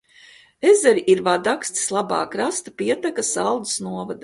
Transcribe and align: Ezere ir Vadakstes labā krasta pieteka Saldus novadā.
Ezere 0.69 1.03
ir 1.15 1.21
Vadakstes 1.27 1.85
labā 1.97 2.23
krasta 2.37 2.75
pieteka 2.83 3.29
Saldus 3.35 3.79
novadā. 3.89 4.19